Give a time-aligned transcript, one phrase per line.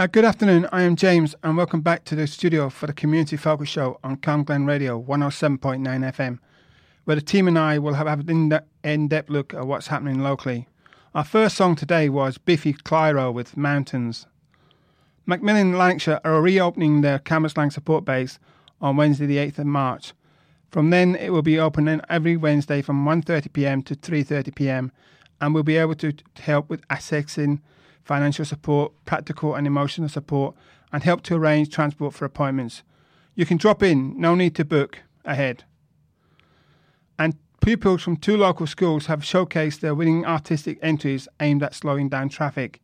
[0.00, 0.66] Uh, good afternoon.
[0.72, 4.16] I am James, and welcome back to the studio for the Community Focus Show on
[4.16, 6.38] Cam Glen Radio 107.9 FM,
[7.04, 10.66] where the team and I will have an in depth look at what's happening locally.
[11.14, 14.26] Our first song today was Biffy Clyro with Mountains.
[15.26, 18.38] Macmillan Lanarkshire are reopening their Cambuslang support base
[18.80, 20.14] on Wednesday, the 8th of March.
[20.70, 24.92] From then, it will be open every Wednesday from 1.30pm to 3.30pm
[25.42, 27.60] and will be able to help with accessing
[28.04, 30.54] financial support, practical and emotional support,
[30.92, 32.82] and help to arrange transport for appointments.
[33.34, 35.64] You can drop in, no need to book ahead.
[37.18, 42.08] And pupils from two local schools have showcased their winning artistic entries aimed at slowing
[42.08, 42.80] down traffic.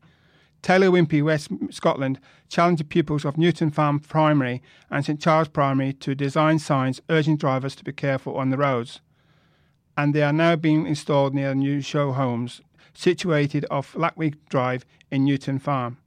[0.62, 5.92] Taylor Wimpey, West Scotland, challenged the pupils of Newton Farm Primary and St Charles Primary
[5.94, 9.00] to design signs urging drivers to be careful on the roads.
[9.96, 12.60] And they are now being installed near new show homes
[12.96, 15.98] situated off Lackwick Drive in Newton Farm.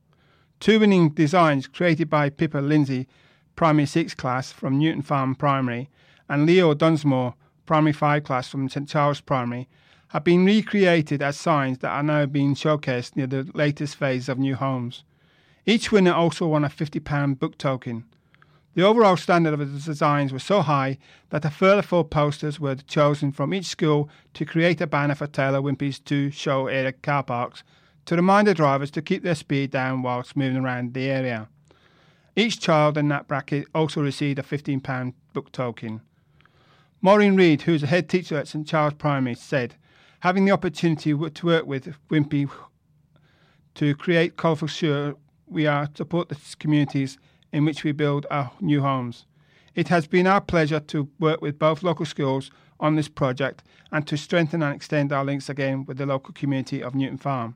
[0.60, 3.08] Two winning designs created by Pippa Lindsay,
[3.56, 5.90] Primary 6 class from Newton Farm Primary,
[6.28, 9.68] and Leo Dunsmore, Primary 5 class from St Charles Primary,
[10.10, 14.40] have been recreated as signs that are now being showcased near the latest phase of
[14.40, 15.04] new homes.
[15.66, 18.06] Each winner also won a £50 book token.
[18.76, 21.00] The overall standard of the designs was so high
[21.30, 25.28] that a further four posters were chosen from each school to create a banner for
[25.28, 27.64] Taylor Wimpey's two show area car parks
[28.06, 31.48] to remind the drivers to keep their speed down whilst moving around the area.
[32.36, 36.02] Each child in that bracket also received a £15 book token.
[37.02, 39.76] Maureen Reid, who is a head teacher at St Charles Primary, said,
[40.22, 42.50] having the opportunity to work with Wimpey
[43.76, 45.16] to create colourful sure
[45.48, 47.18] we are to support the communities
[47.52, 49.26] in which we build our new homes.
[49.76, 54.06] It has been our pleasure to work with both local schools on this project and
[54.08, 57.56] to strengthen and extend our links again with the local community of Newton Farm.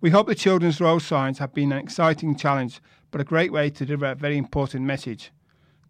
[0.00, 2.80] We hope the children's road signs have been an exciting challenge,
[3.10, 5.30] but a great way to deliver a very important message.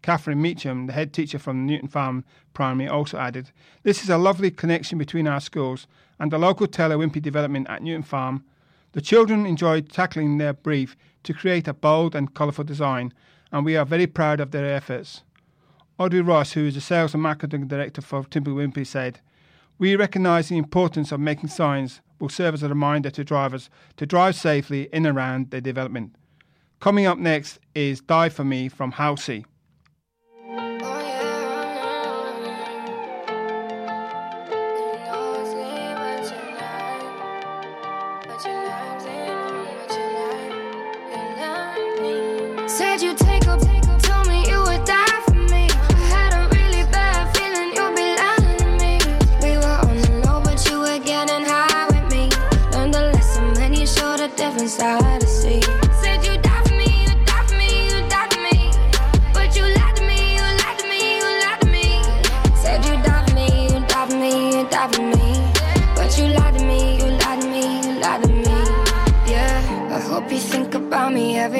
[0.01, 2.23] Catherine Meacham, the head teacher from Newton Farm
[2.53, 3.51] Primary, also added,
[3.83, 5.87] This is a lovely connection between our schools
[6.19, 8.43] and the local Taylor Wimpey development at Newton Farm.
[8.91, 10.95] The children enjoyed tackling their brief
[11.25, 13.13] to create a bold and colourful design,
[13.51, 15.23] and we are very proud of their efforts.
[15.97, 19.19] Audrey Ross, who is the sales and marketing director for Timber Wimpey, said,
[19.77, 24.05] We recognise the importance of making signs will serve as a reminder to drivers to
[24.05, 26.15] drive safely in and around their development.
[26.79, 29.45] Coming up next is Die For Me from Halsey.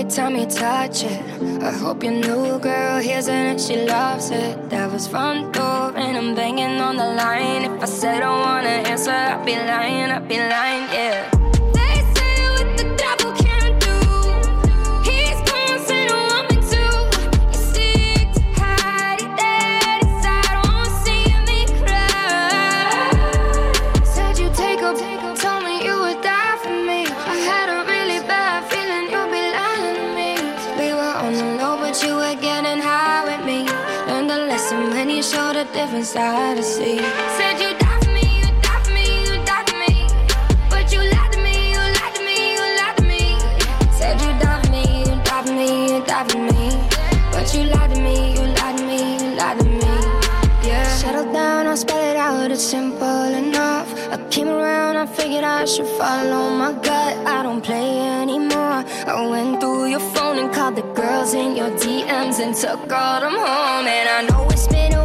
[0.10, 1.22] Time you touch it.
[1.62, 4.69] I hope your new girl hears it and she loves it.
[4.69, 7.63] That was front door and I'm banging on the line.
[7.63, 11.34] If I said I wanna answer, I'd be lying, I'd be lying, yeah.
[36.15, 36.97] Side to see.
[37.38, 39.94] Said you die for me, you die for me, you die for me.
[40.71, 43.23] But you lied to me, you lied to me, you lied to me.
[44.00, 46.65] Said you die for me, you die for me, you die for me.
[47.33, 49.94] But you lied to me, you lied to me, you lied to me.
[50.67, 50.88] Yeah.
[51.01, 53.89] Settle down, I'll spell it out, it's simple enough.
[54.15, 57.13] I came around, I figured I should follow my gut.
[57.35, 57.91] I don't play
[58.21, 58.79] anymore.
[59.13, 63.19] I went through your phone and called the girls in your DMs and took all
[63.19, 63.85] them home.
[63.97, 65.05] And I know it's been a while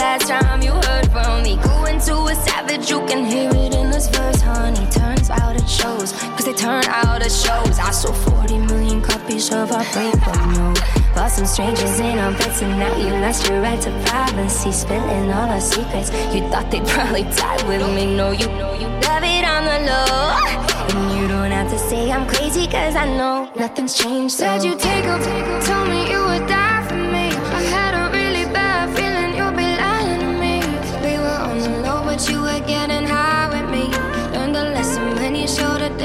[0.00, 1.56] last time you heard from me.
[1.56, 4.86] Going to a savage, you can hear it in this verse, honey.
[4.90, 7.78] Turns out it shows, cause they turn out it shows.
[7.78, 10.74] I sold 40 million copies of our breakup, no.
[11.14, 14.72] Bought some strangers in our beds and now you lost your right to privacy.
[14.72, 16.10] Spilling all our secrets.
[16.34, 18.16] You thought they'd probably die with me.
[18.16, 20.36] No, you know you love it on the low.
[20.94, 24.36] And you don't have to say I'm crazy cause I know nothing's changed.
[24.36, 25.20] Said you take up,
[25.66, 26.59] told me you would die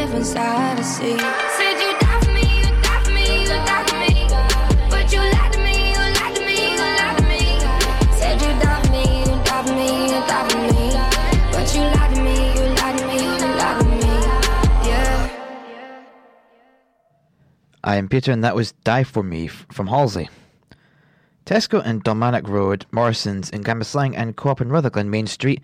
[0.08, 1.18] showed a different see.
[1.18, 4.14] Said you die for me, you die for me, you die for me.
[4.90, 7.42] But you lied to me, you lied to me, you lied to me.
[8.18, 10.86] Said you die for me, you die for me, you die for me.
[11.52, 14.02] But you lied to me, you lied to me, you lied to me.
[14.88, 15.30] Yeah.
[17.84, 20.30] I am Peter, and that was Die For Me from Halsey.
[21.46, 25.62] Tesco and Dalmarnock Road, Morrison's in Cambuslang, and Co op in Rutherglen Main Street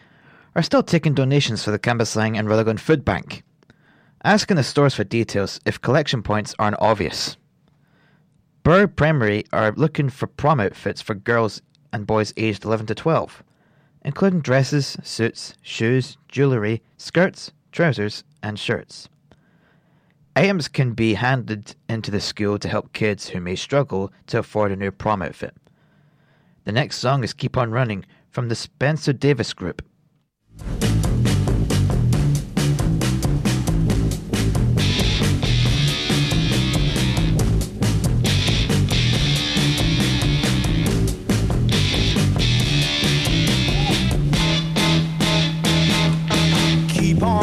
[0.53, 3.43] are still taking donations for the Cambuslang and Rutherglen Food Bank.
[4.23, 7.37] Ask in the stores for details if collection points aren't obvious.
[8.63, 11.61] Burgh Primary are looking for prom outfits for girls
[11.91, 13.43] and boys aged 11 to 12,
[14.05, 19.09] including dresses, suits, shoes, jewellery, skirts, trousers, and shirts.
[20.35, 24.71] Items can be handed into the school to help kids who may struggle to afford
[24.71, 25.55] a new prom outfit.
[26.63, 29.81] The next song is Keep On Running from the Spencer Davis Group.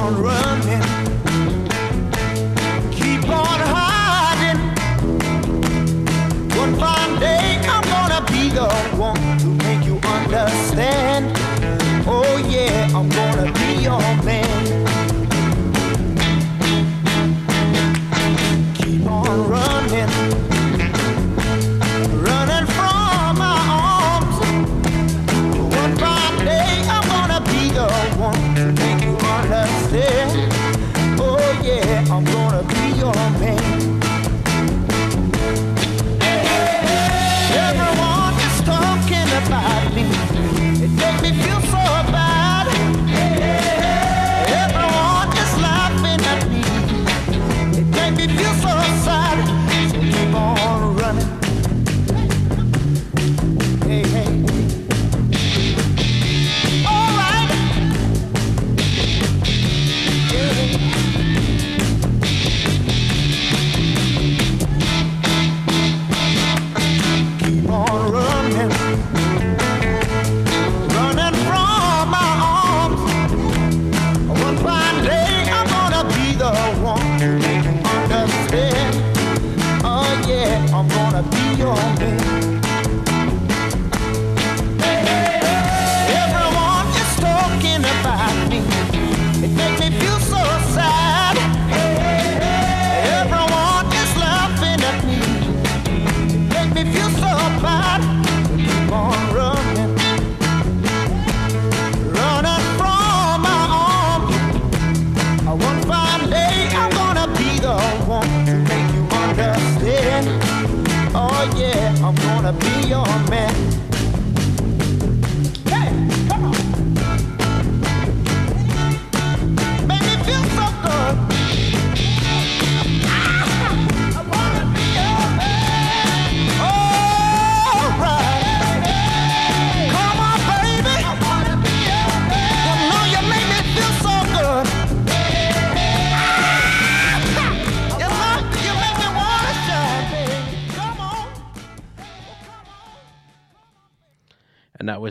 [0.09, 0.48] Keep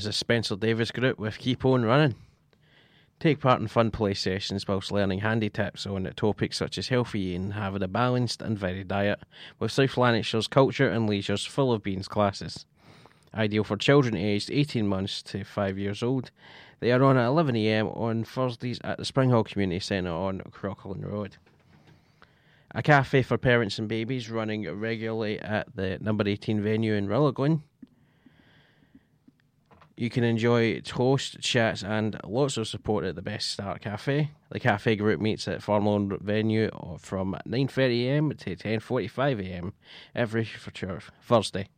[0.08, 2.16] the Spencer Davis group with Keep On Running.
[3.20, 7.20] Take part in fun play sessions whilst learning handy tips on topics such as healthy
[7.20, 9.20] eating, having a balanced and varied diet,
[9.60, 12.66] with South Lanarkshire's culture and leisure's full of beans classes.
[13.36, 16.32] Ideal for children aged 18 months to 5 years old.
[16.80, 21.36] They are on at 11am on Thursdays at the Springhall Community Centre on Crocklin Road.
[22.74, 27.62] A cafe for parents and babies running regularly at the number 18 venue in Rutherglen.
[30.00, 34.30] You can enjoy toast, chats, and lots of support at the Best Start Cafe.
[34.52, 39.74] The cafe group meets at Farmland venue from 9.30am to 10.45am
[40.14, 40.48] every
[41.24, 41.70] Thursday.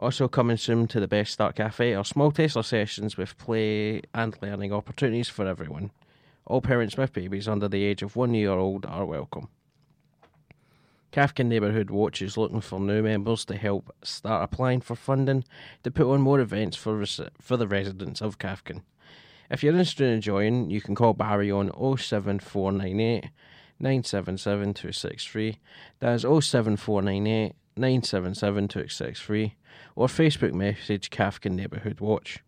[0.00, 4.36] Also coming soon to the Best Start Cafe are small Tesla sessions with play and
[4.42, 5.92] learning opportunities for everyone.
[6.44, 9.46] All parents with babies under the age of one year old are welcome.
[11.12, 15.44] Cathkin Neighbourhood Watch is looking for new members to help start applying for funding
[15.82, 18.82] to put on more events for res- for the residents of Cathkin.
[19.50, 23.30] If you're interested in joining, you can call Barry on 07498
[23.78, 25.58] 977 263.
[26.00, 29.54] That is 07498 977 263
[29.94, 32.40] or Facebook message Cathkin Neighbourhood Watch.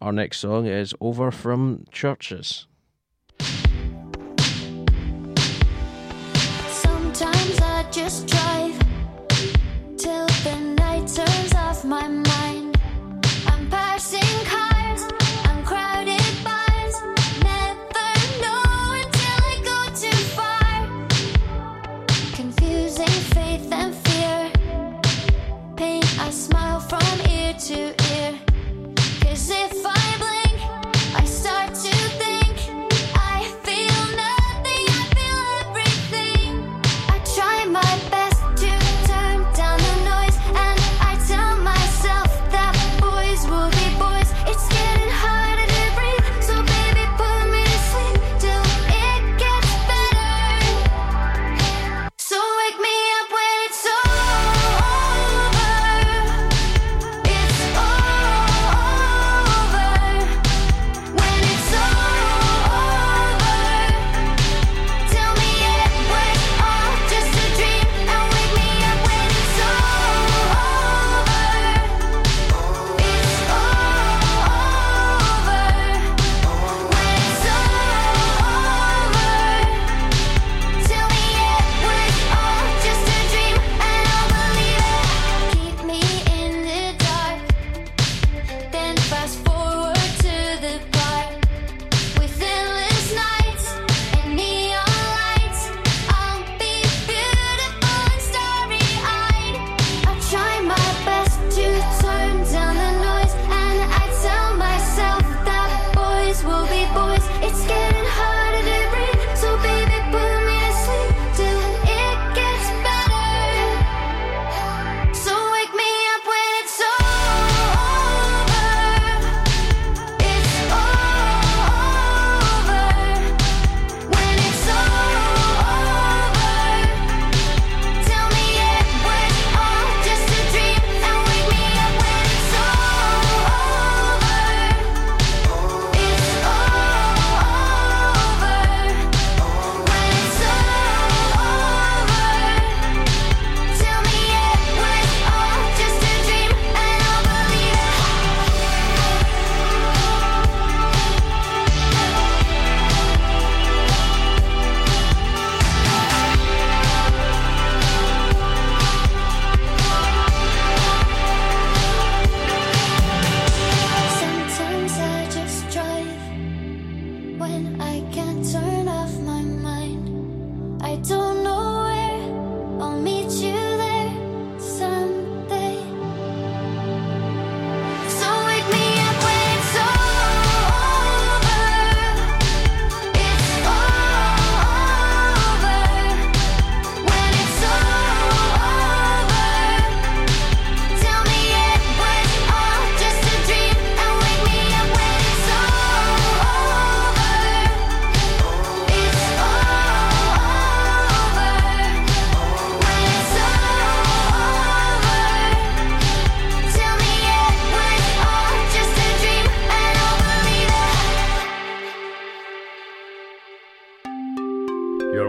[0.00, 2.66] Our next song is Over from Churches.
[8.06, 8.78] Just drive
[9.98, 12.25] till the night turns off my mind.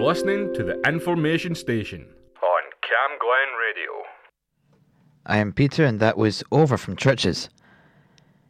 [0.01, 3.91] Listening to the Information Station on Cam Glen Radio.
[5.25, 7.49] I am Peter, and that was Over from Churches.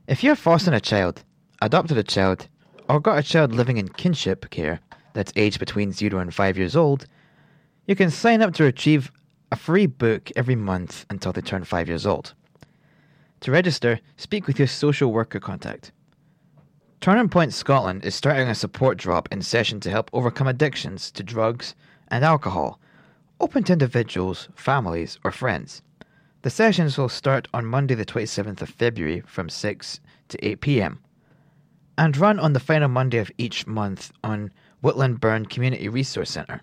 [0.07, 1.23] If you're fostering a child,
[1.61, 2.47] adopted a child,
[2.89, 4.79] or got a child living in kinship care
[5.13, 7.05] that's aged between 0 and 5 years old,
[7.85, 9.11] you can sign up to retrieve
[9.51, 12.33] a free book every month until they turn 5 years old.
[13.41, 15.91] To register, speak with your social worker contact.
[16.99, 21.23] Turning Point Scotland is starting a support drop in session to help overcome addictions to
[21.23, 21.75] drugs
[22.09, 22.79] and alcohol,
[23.39, 25.81] open to individuals, families, or friends.
[26.41, 30.99] The sessions will start on Monday, the 27th of February from 6 to 8 pm
[31.97, 34.51] and run on the final Monday of each month on
[34.83, 36.61] Whitlawburn Community Resource Centre.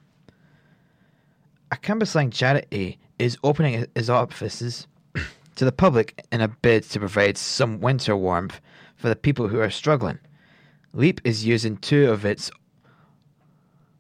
[1.73, 4.87] A Cambuslang charity is opening its offices
[5.57, 8.61] to the public in a bid to provide some winter warmth
[9.05, 10.19] for the people who are struggling.
[10.95, 12.51] Leap is using two of its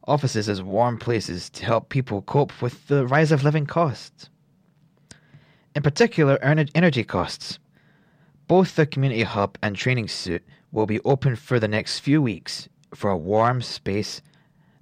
[0.08, 4.30] offices as warm places to help people cope with the rise of living costs.
[5.74, 7.58] In particular, energy costs.
[8.48, 12.66] Both the community hub and training suit will be open for the next few weeks
[12.94, 14.22] for a warm space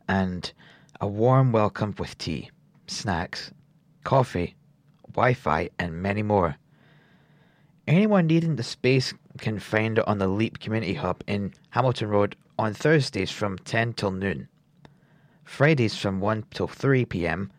[0.07, 0.53] and
[1.01, 2.49] a warm welcome with tea,
[2.87, 3.51] snacks,
[4.05, 4.55] coffee,
[5.15, 6.55] Wi Fi, and many more.
[7.89, 12.37] Anyone needing the space can find it on the Leap Community Hub in Hamilton Road
[12.59, 14.49] on Thursdays from 10 till noon,
[15.45, 17.51] Fridays from 1 till 3 pm,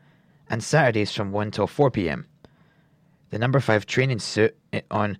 [0.50, 2.26] and Saturdays from 1 till 4 pm.
[3.32, 4.56] The number 5 training suit
[4.92, 5.18] on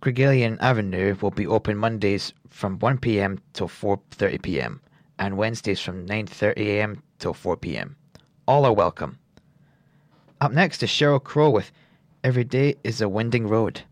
[0.00, 4.80] Craigellian Avenue will be open Mondays from 1 pm till 4:30 pm
[5.18, 7.96] and Wednesdays from 9:30 am till 4 pm.
[8.46, 9.18] All are welcome.
[10.40, 11.72] Up next is Sheryl Crow with
[12.22, 13.82] Every Day is a Winding Road.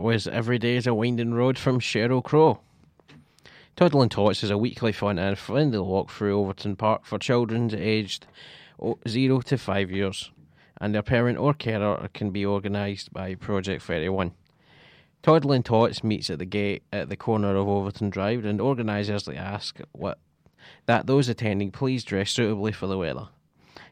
[0.00, 2.60] That was Every Day is a Winding Road from Sheryl Crow.
[3.76, 8.26] Toddling Tots is a weekly fun and friendly walk through Overton Park for children aged
[8.80, 10.30] o- to 5 years,
[10.80, 14.32] and their parent or carer can be organised by Project 31.
[15.22, 19.80] Toddling Tots meets at the gate at the corner of Overton Drive, and organisers ask
[19.92, 20.18] what
[20.86, 23.28] that those attending please dress suitably for the weather.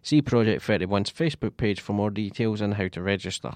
[0.02, 3.52] See Project 31's Facebook page for more details on how to register.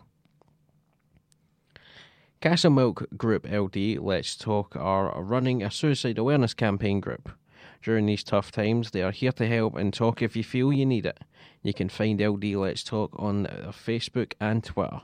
[2.42, 7.30] Castlemilk Group LD Let's Talk are running a suicide awareness campaign group.
[7.84, 10.84] During these tough times, they are here to help and talk if you feel you
[10.84, 11.20] need it.
[11.62, 15.02] You can find LD Let's Talk on uh, Facebook and Twitter.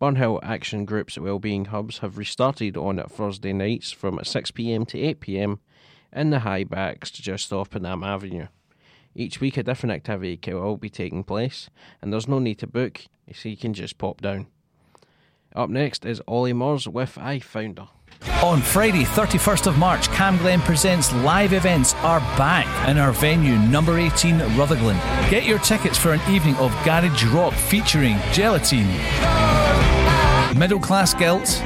[0.00, 5.58] Burnhill Action Group's Wellbeing Hubs have restarted on Thursday nights from 6pm to 8pm
[6.12, 8.46] in the high backs just off Panam Avenue.
[9.16, 11.68] Each week, a different activity will be taking place,
[12.00, 14.46] and there's no need to book, so you can just pop down.
[15.56, 17.88] Up next is Ollie Moores with I Found Her.
[18.42, 23.56] On Friday, 31st of March, Cam Glen Presents live events are back in our venue,
[23.56, 24.96] number 18, Rutherglen.
[25.30, 28.88] Get your tickets for an evening of garage rock featuring Gelatine,
[30.58, 31.60] Middle Class Guilt,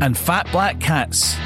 [0.00, 1.36] and Fat Black Cats.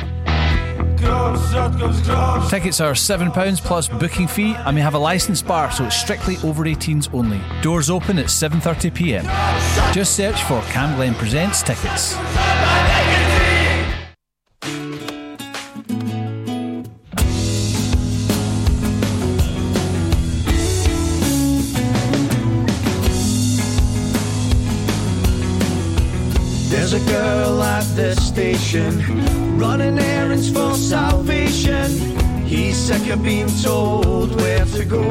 [2.49, 6.37] Tickets are £7 plus booking fee and we have a licensed bar so it's strictly
[6.45, 7.41] over 18s only.
[7.63, 9.25] Doors open at 7.30pm.
[9.93, 12.17] Just search for Cam Glen Presents tickets.
[26.71, 31.91] There's a girl at the station running errands for salvation.
[32.45, 35.11] He's sick of being told where to go.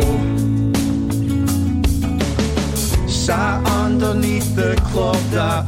[3.07, 5.65] Sat underneath the clock that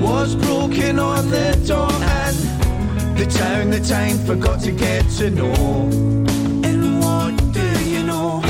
[0.00, 2.36] was broken on the door, and
[3.18, 5.88] the town, the time forgot to get to know.
[6.64, 8.42] And what do you know?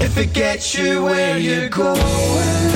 [0.00, 2.73] If it gets you where you're going.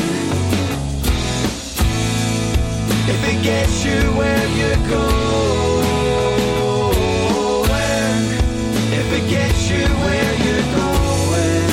[3.10, 5.88] If it gets you where you're going,
[9.00, 11.68] if it gets you where you're going,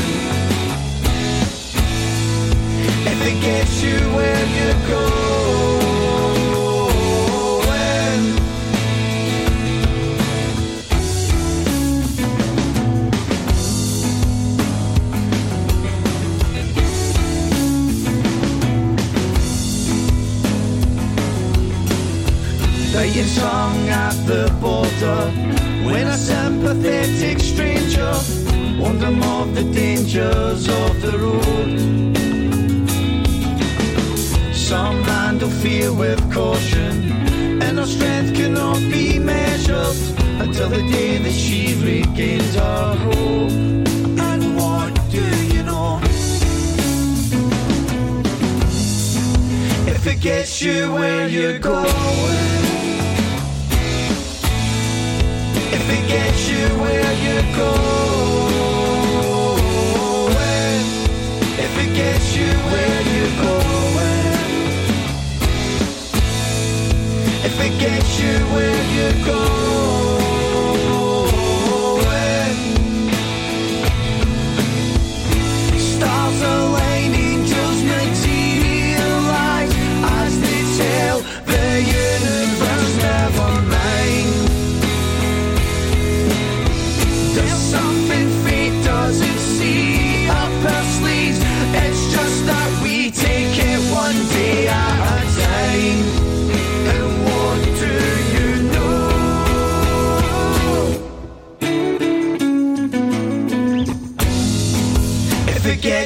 [3.11, 5.44] if it gets you where you're going,
[22.97, 25.31] Is hung at the border
[25.85, 28.13] when a sympathetic stranger
[28.79, 31.77] warned them of the dangers of the road.
[34.53, 37.11] Some handle fear with caution,
[37.61, 39.95] and our strength cannot be measured
[40.41, 43.51] until the day that she regains her hope.
[44.29, 45.99] And what do you know?
[49.87, 52.74] If it gets you where you're going.
[67.65, 69.94] It gets you where you're going,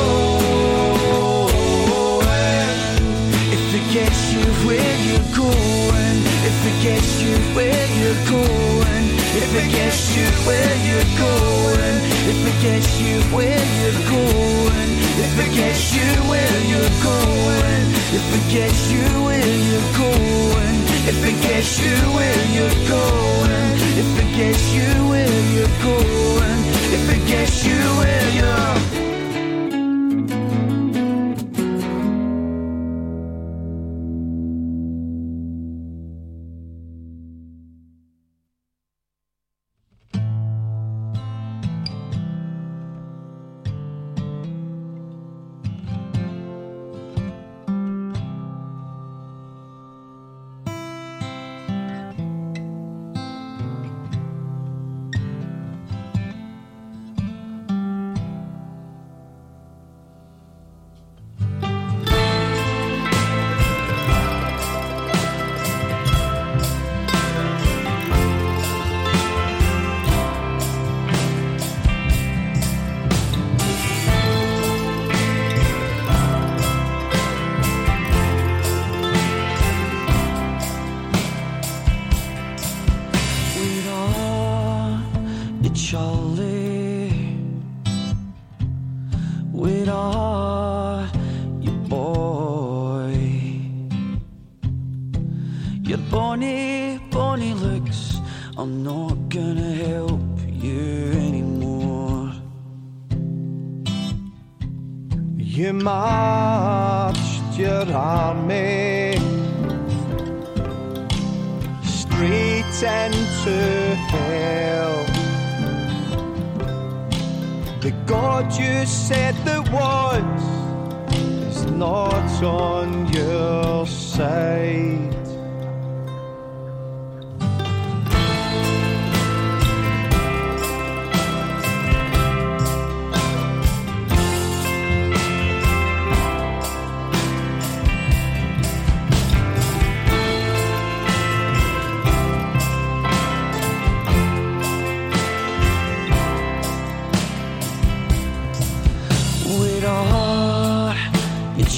[3.56, 6.18] If it gets you where you're going.
[6.50, 8.85] If it gets you where you're going
[9.56, 11.98] it gets you where you're going,
[12.32, 14.90] if it gets you where you're going,
[15.24, 17.86] if it gets you where you're going,
[18.18, 20.76] if it gets you where you're going,
[21.12, 26.36] if it gets you where you're going, if it gets you where you're going,
[27.16, 28.95] it gets you where you're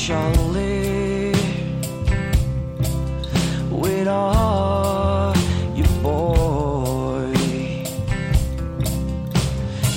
[0.08, 1.34] patiently
[3.70, 5.36] with all
[5.76, 7.34] your boy.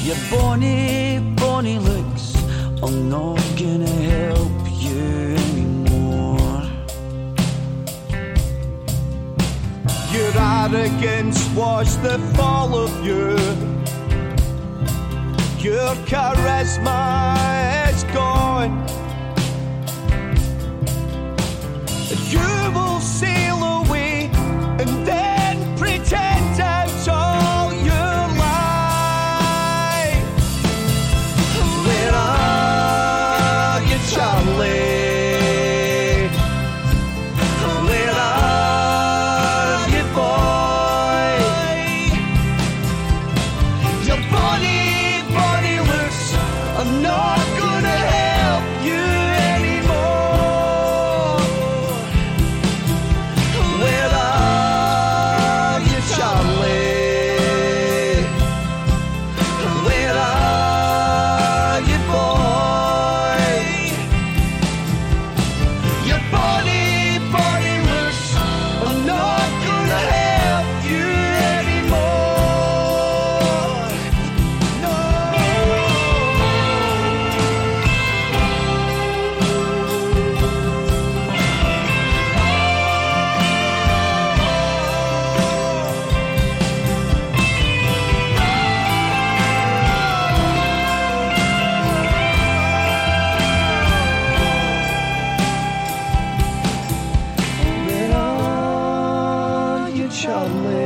[0.03, 2.35] Your bony, bony looks
[2.83, 6.63] are not gonna help you anymore.
[10.13, 13.37] Your arrogance was the fall of you.
[15.63, 17.80] Your charisma.
[22.33, 22.39] you
[22.73, 22.90] will
[100.21, 100.80] shall we?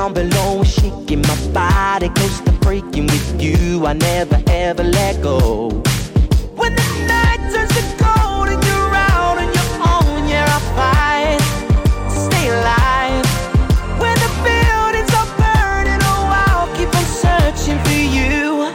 [0.00, 3.84] down below and shaking my body close to freaking with you.
[3.84, 5.68] I never ever let go.
[6.60, 11.42] When the night turns to cold and you're out on your own yeah I fight
[12.12, 13.26] to stay alive.
[14.02, 18.72] When the buildings are burning oh I'll keep on searching for you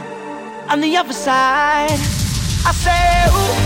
[0.70, 2.00] on the other side.
[2.68, 3.04] I say
[3.34, 3.65] ooh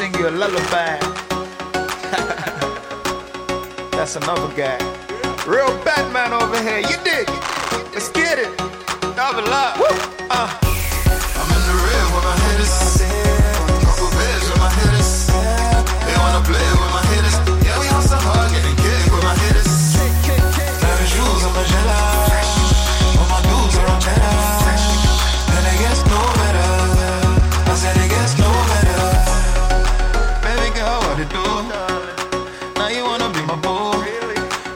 [0.00, 1.09] sing you a lullaby.
[33.52, 33.56] Oh,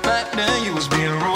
[0.03, 1.34] Back then you was being rude.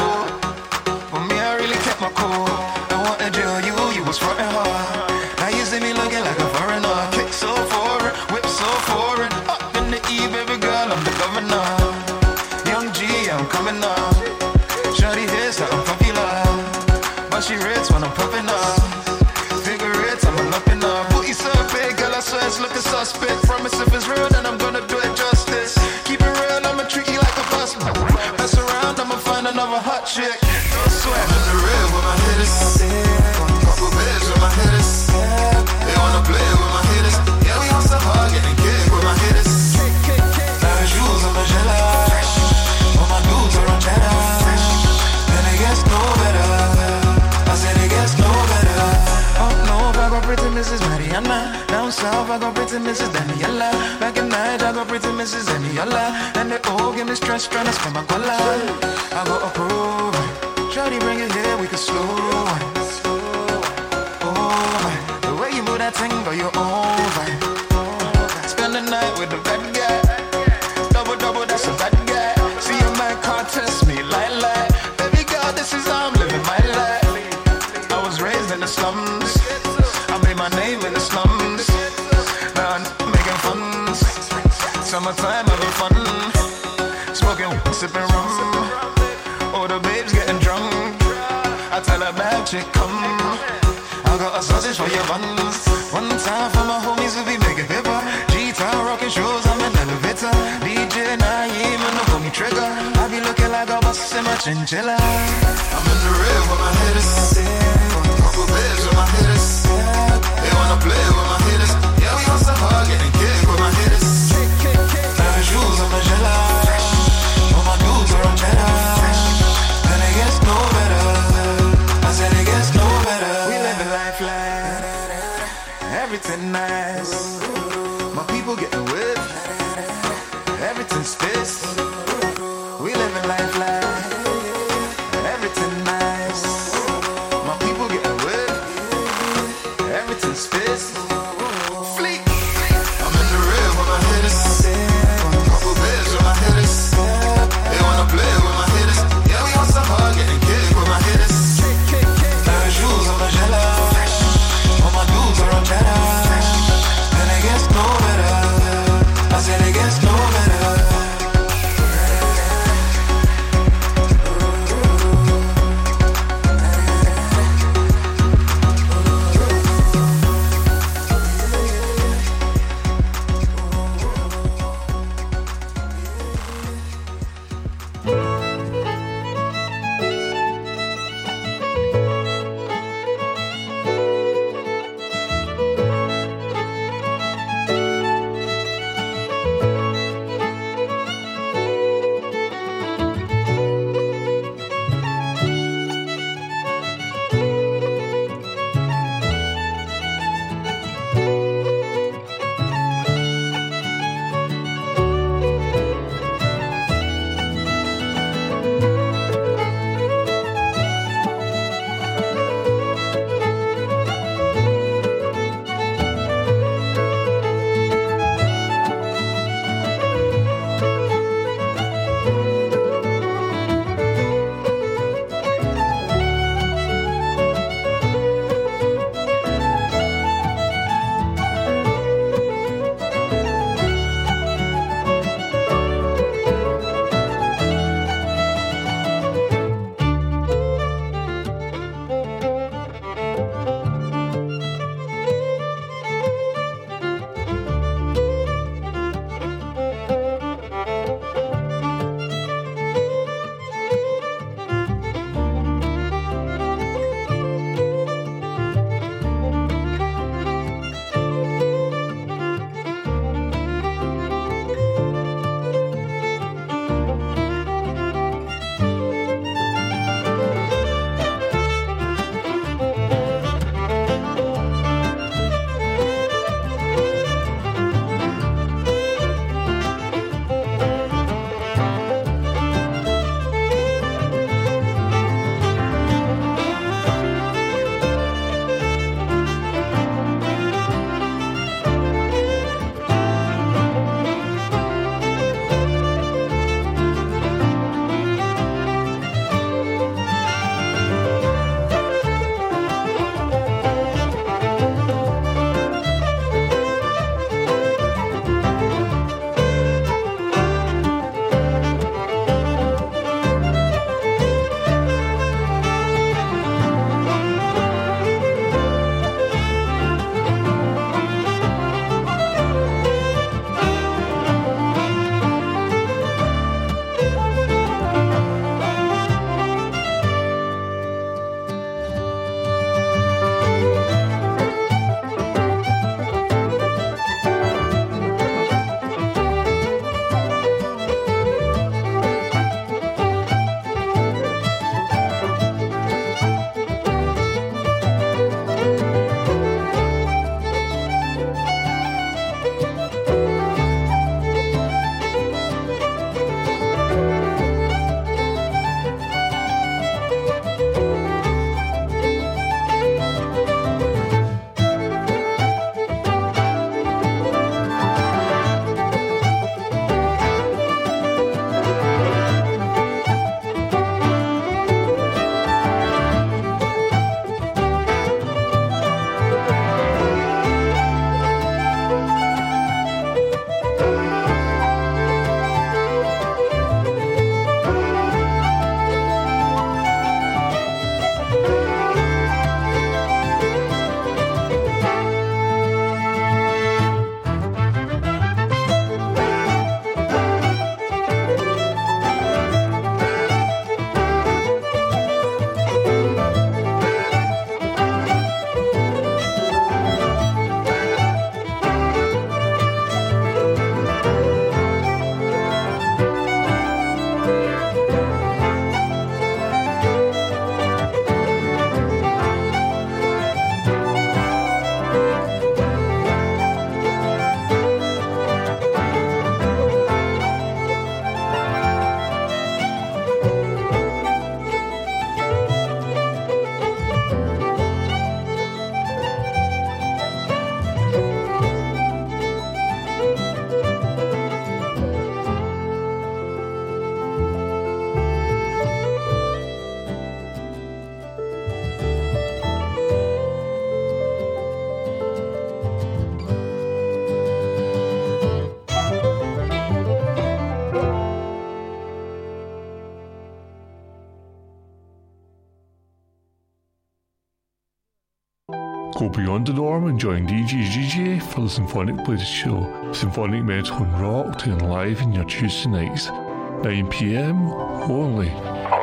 [469.38, 473.12] Beyond the Norm and join DJ GJ for the Symphonic Blues Show.
[473.12, 478.97] Symphonic Metal and Rock to enliven your Tuesday nights, 9pm only.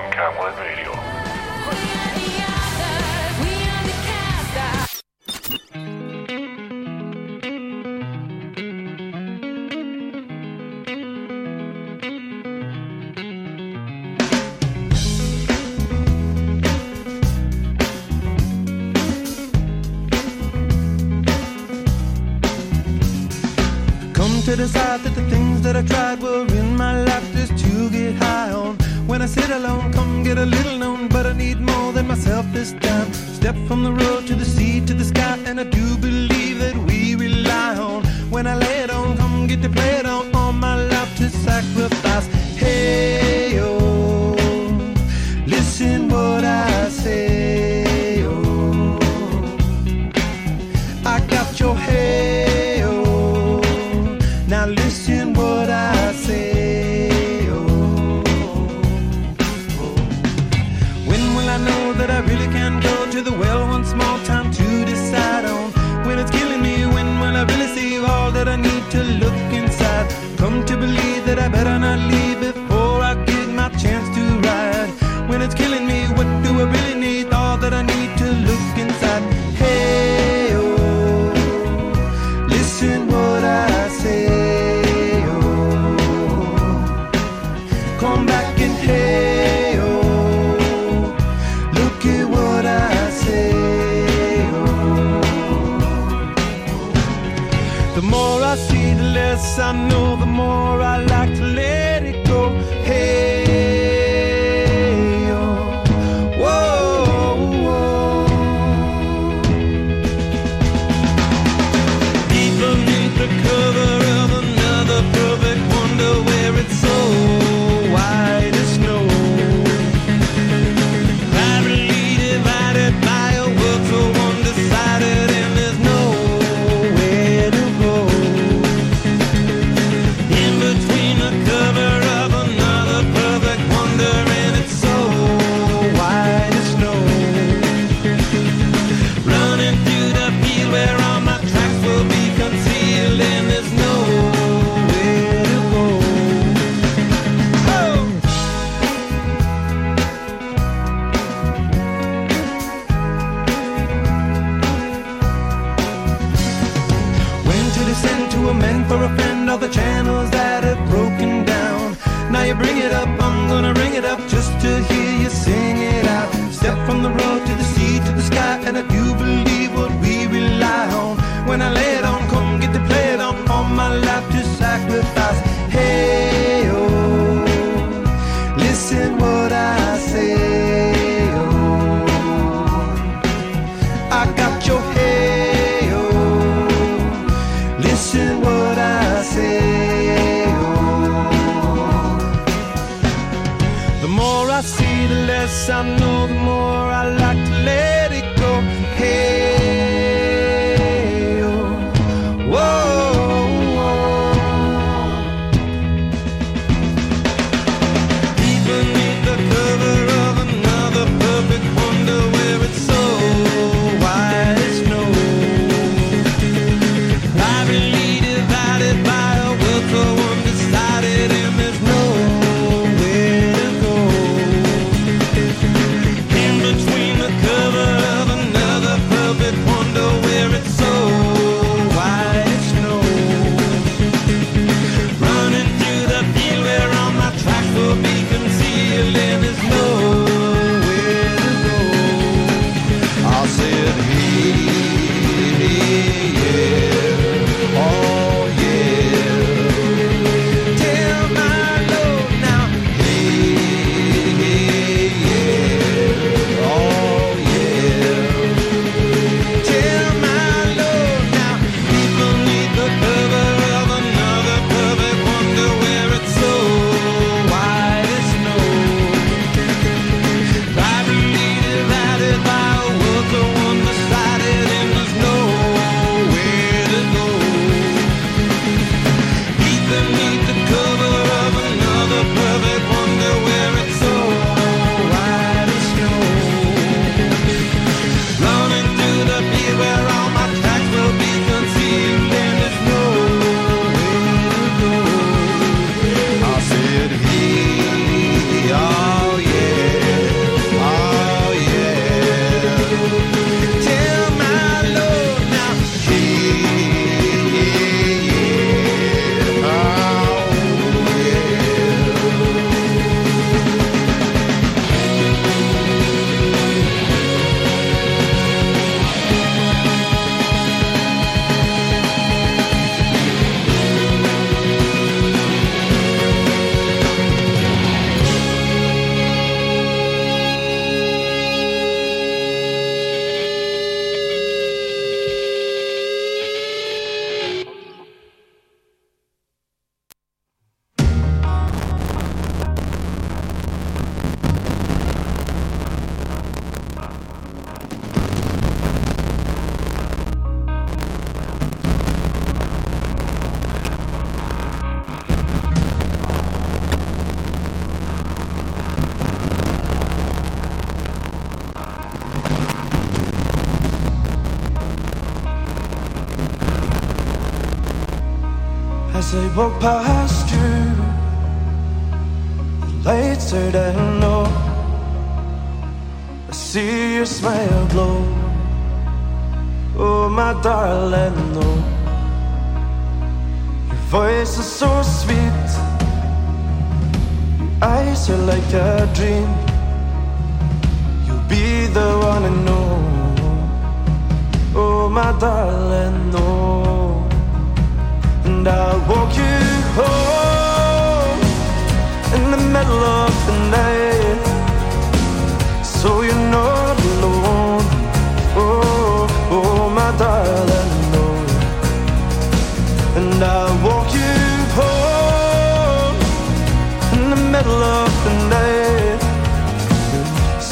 [194.16, 198.62] more I see, the less I know, the more I like to let it go.
[198.98, 199.45] Hey.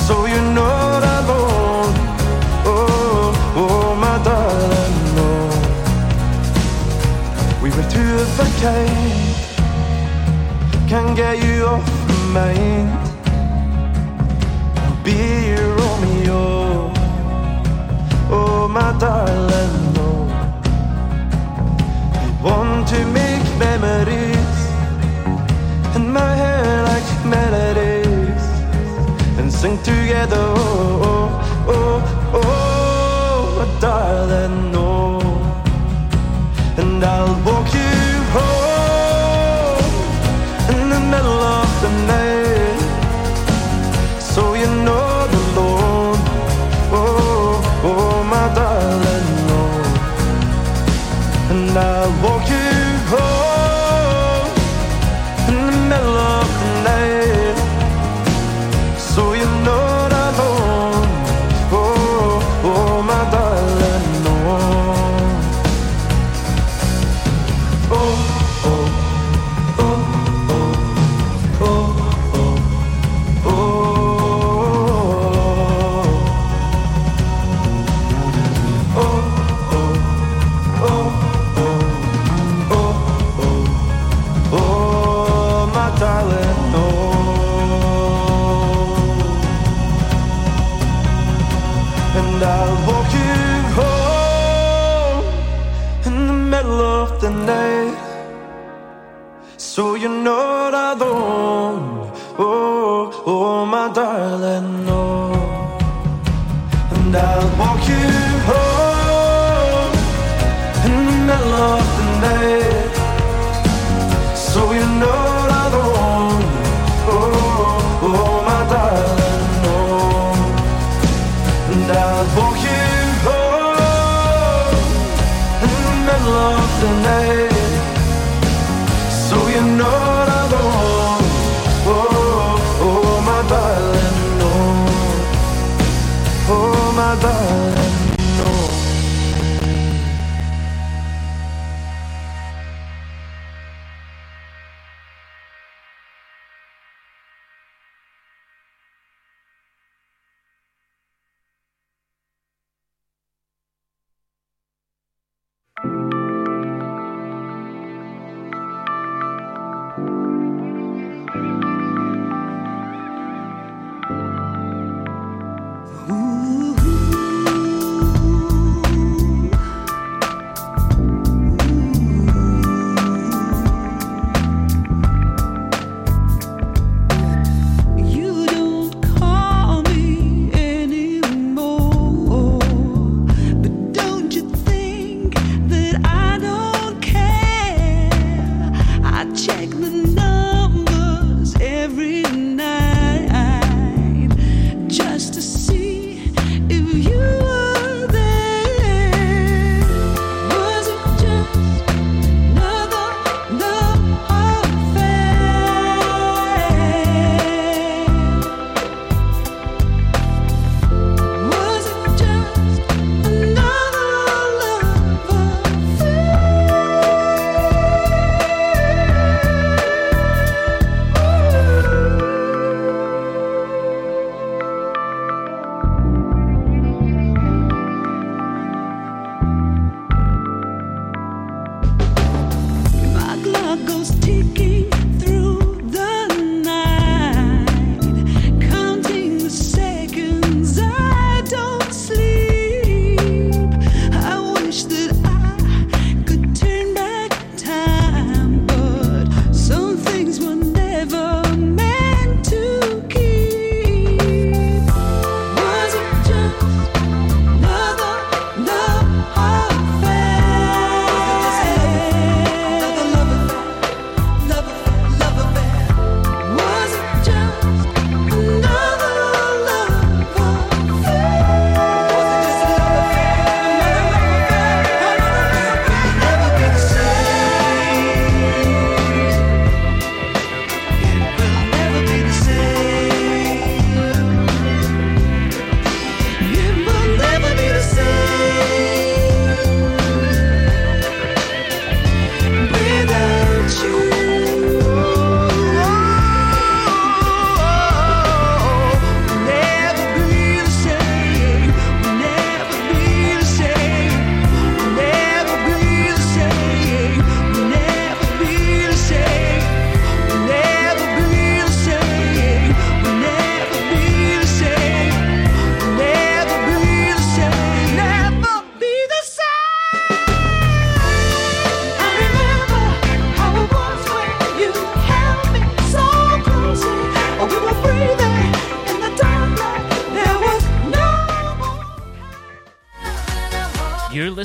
[0.08, 1.94] So you know I'm on
[2.66, 5.30] Oh, oh, my darling, no.
[7.62, 9.36] We were two of a kind
[10.90, 12.90] Can't get you off my mind.
[14.80, 15.18] I'll Be
[15.52, 16.94] your Romeo oh.
[18.38, 20.10] oh, my darling, no.
[22.44, 24.54] Want to make memories.
[25.96, 28.46] In my head like melodies
[29.40, 30.36] and sing together.
[30.38, 34.63] Oh, oh, oh, oh, oh darling.